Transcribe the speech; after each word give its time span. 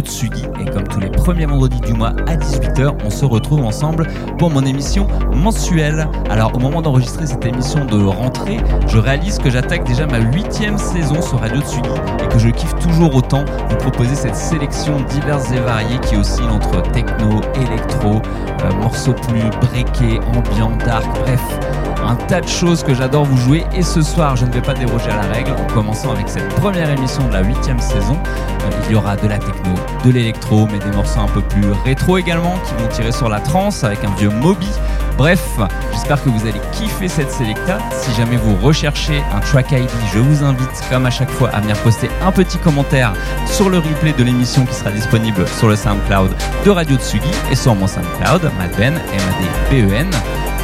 Tsugi 0.00 0.44
et 0.60 0.64
comme 0.66 0.86
tous 0.88 1.00
les 1.00 1.10
premiers 1.10 1.46
vendredis 1.46 1.80
du 1.80 1.92
mois 1.92 2.12
à 2.26 2.36
18h, 2.36 2.94
on 3.04 3.10
se 3.10 3.24
retrouve 3.24 3.64
ensemble 3.64 4.06
pour 4.38 4.50
mon 4.50 4.64
émission 4.64 5.06
mensuelle. 5.32 6.08
Alors 6.30 6.54
au 6.54 6.58
moment 6.58 6.82
d'enregistrer 6.82 7.26
cette 7.26 7.44
émission 7.44 7.84
de 7.84 8.04
rentrée, 8.04 8.58
je 8.86 8.98
réalise 8.98 9.38
que 9.38 9.50
j'attaque 9.50 9.84
déjà 9.84 10.06
ma 10.06 10.18
huitième 10.18 10.78
saison 10.78 11.20
sur 11.22 11.40
Radio 11.40 11.60
Tsugi 11.60 11.88
et 12.24 12.28
que 12.28 12.38
je 12.38 12.48
kiffe 12.48 12.74
toujours 12.76 13.14
autant 13.14 13.44
vous 13.68 13.76
proposer 13.76 14.14
cette 14.14 14.36
sélection 14.36 15.00
diverses 15.10 15.50
et 15.52 15.60
variée 15.60 15.98
qui 16.00 16.16
oscille 16.16 16.48
entre 16.48 16.82
techno, 16.92 17.40
électro, 17.54 18.22
euh, 18.64 18.72
morceaux 18.80 19.14
plus 19.14 19.50
breakés, 19.60 20.20
ambiant, 20.34 20.76
dark, 20.84 21.06
bref 21.24 21.42
un 22.06 22.16
tas 22.16 22.40
de 22.40 22.48
choses 22.48 22.82
que 22.82 22.94
j'adore 22.94 23.24
vous 23.24 23.36
jouer 23.36 23.64
et 23.74 23.82
ce 23.82 24.00
soir 24.02 24.36
je 24.36 24.44
ne 24.46 24.52
vais 24.52 24.60
pas 24.60 24.74
déroger 24.74 25.10
à 25.10 25.16
la 25.16 25.32
règle 25.32 25.52
en 25.52 25.74
commençant 25.74 26.12
avec 26.12 26.28
cette 26.28 26.48
première 26.56 26.88
émission 26.90 27.26
de 27.28 27.32
la 27.32 27.42
huitième 27.42 27.80
saison. 27.80 28.16
Euh, 28.24 28.70
il 28.86 28.92
y 28.92 28.94
aura 28.94 29.16
de 29.16 29.26
la 29.26 29.38
techno, 29.38 29.74
de 30.04 30.10
l'électro 30.10 30.68
mais 30.70 30.78
des 30.78 30.94
morceaux 30.96 31.20
un 31.20 31.28
peu 31.28 31.42
plus 31.42 31.64
rétro 31.84 32.18
également 32.18 32.54
qui 32.64 32.82
vont 32.82 32.88
tirer 32.88 33.12
sur 33.12 33.28
la 33.28 33.40
trance 33.40 33.82
avec 33.84 34.04
un 34.04 34.14
vieux 34.14 34.30
Moby. 34.30 34.68
Bref, 35.16 35.42
j'espère 35.92 36.22
que 36.22 36.28
vous 36.28 36.42
allez 36.46 36.60
kiffer 36.72 37.08
cette 37.08 37.30
sélecta. 37.30 37.78
Si 37.90 38.12
jamais 38.14 38.36
vous 38.36 38.54
recherchez 38.56 39.22
un 39.34 39.40
track 39.40 39.72
ID, 39.72 39.88
je 40.12 40.18
vous 40.18 40.44
invite 40.44 40.68
comme 40.90 41.06
à 41.06 41.10
chaque 41.10 41.30
fois 41.30 41.48
à 41.50 41.60
venir 41.60 41.76
poster 41.78 42.10
un 42.24 42.32
petit 42.32 42.58
commentaire 42.58 43.14
sur 43.46 43.70
le 43.70 43.78
replay 43.78 44.12
de 44.12 44.24
l'émission 44.24 44.66
qui 44.66 44.74
sera 44.74 44.90
disponible 44.90 45.48
sur 45.48 45.68
le 45.68 45.76
SoundCloud 45.76 46.30
de 46.64 46.70
Radio 46.70 46.96
Tsugi 46.98 47.30
et 47.50 47.56
sur 47.56 47.74
mon 47.74 47.86
SoundCloud, 47.86 48.50
Madben, 48.58 48.94
M-A-D-B-E-N. 48.94 50.10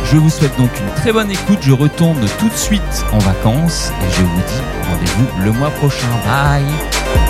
Je 0.05 0.17
vous 0.17 0.31
souhaite 0.31 0.57
donc 0.59 0.71
une 0.79 0.95
très 0.95 1.13
bonne 1.13 1.31
écoute. 1.31 1.61
Je 1.63 1.73
retourne 1.73 2.27
tout 2.39 2.49
de 2.49 2.57
suite 2.57 3.05
en 3.13 3.19
vacances 3.19 3.91
et 4.03 4.11
je 4.11 4.23
vous 4.23 4.41
dis 4.41 4.89
rendez-vous 4.91 5.45
le 5.45 5.53
mois 5.53 5.71
prochain. 5.71 6.09
Bye 6.25 7.22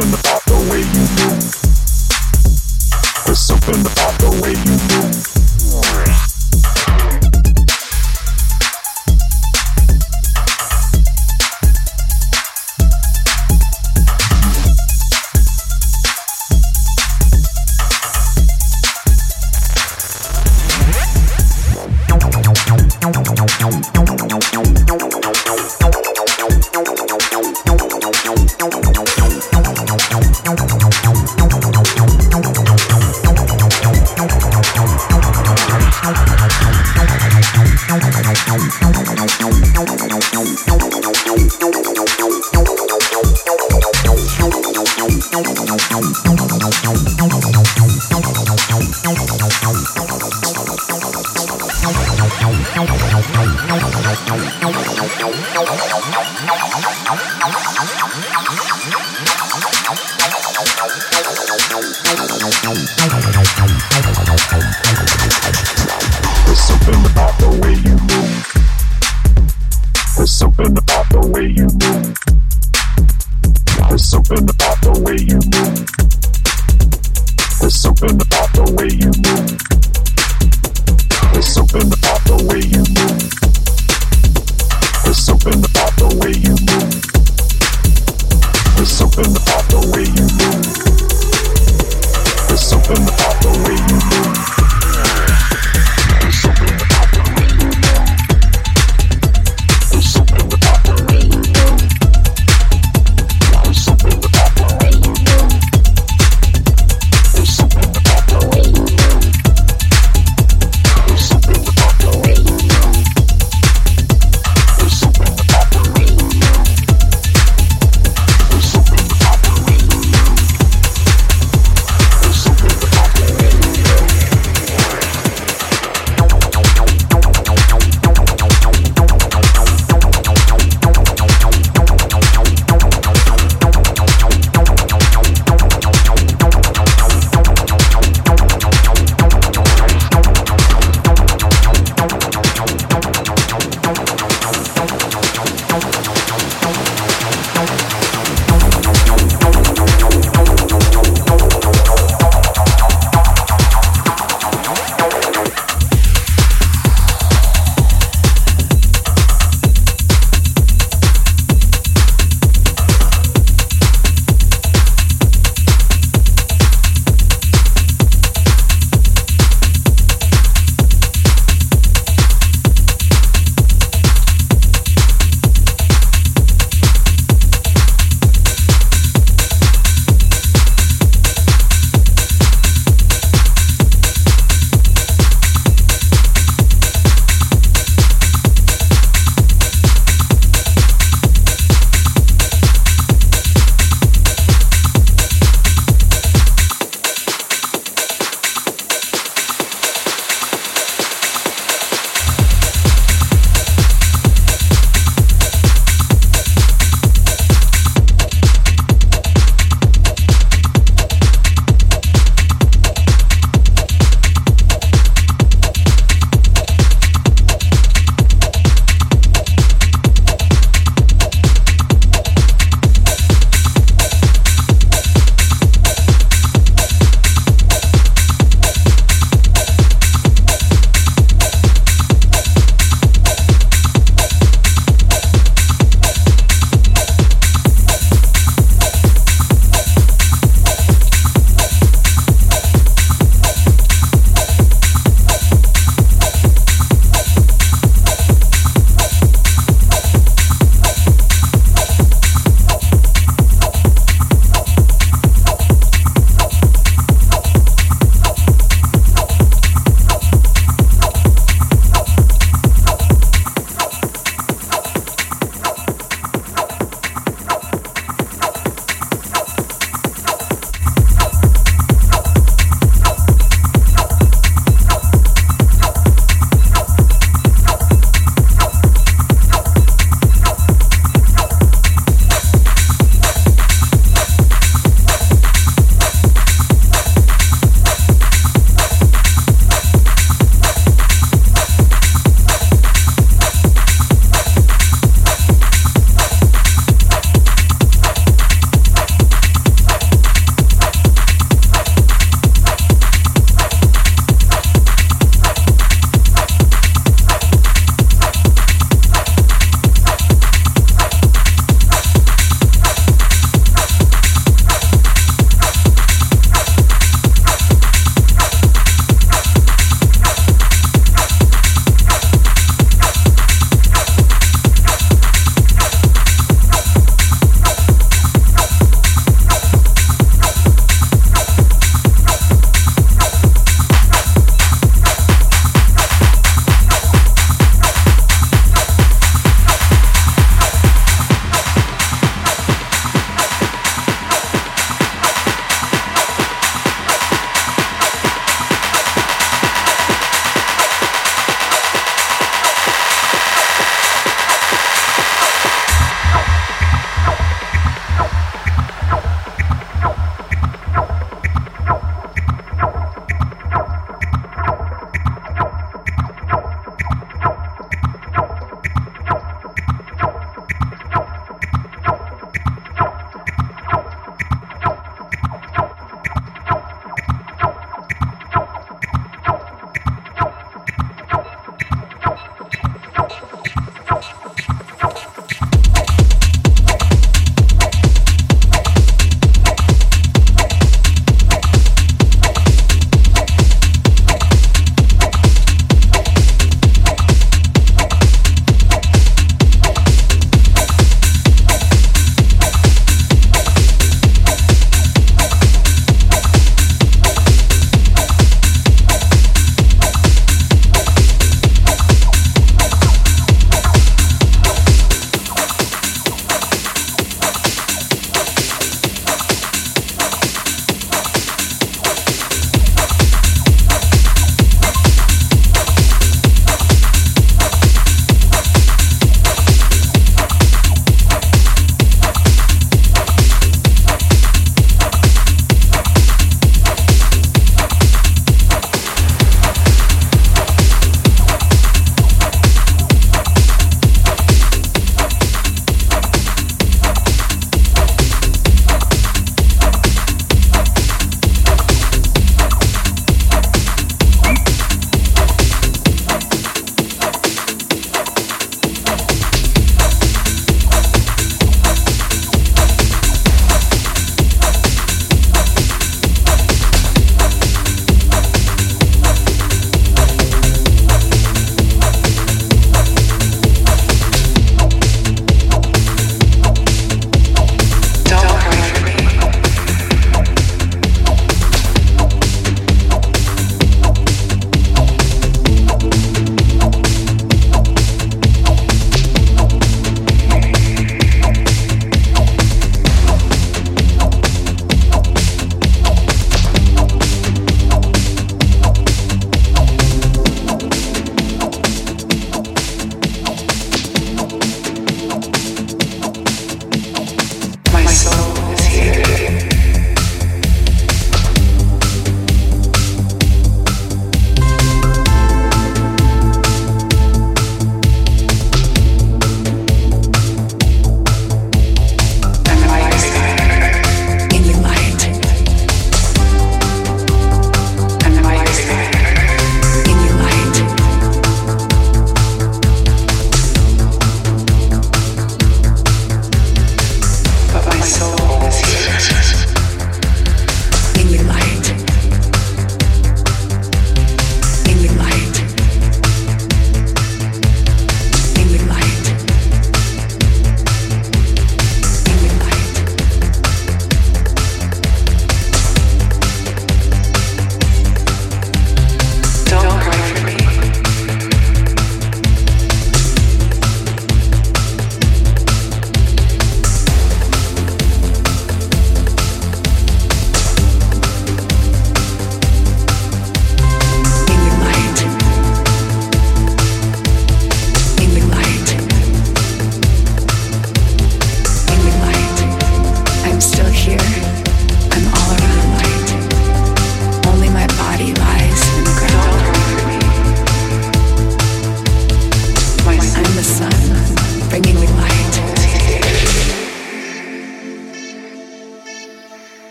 something 0.00 0.20
about 0.20 0.44
the 0.44 0.54
way 0.70 0.78
you 0.78 1.04
move. 1.18 1.42
There's 3.26 3.38
something 3.38 3.80
about 3.80 4.18
the 4.20 4.30
way 4.42 4.52
you 4.52 4.76
move. 5.02 5.37